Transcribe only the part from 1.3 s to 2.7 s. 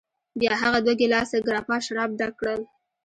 ګراپا شراب ډک کړل.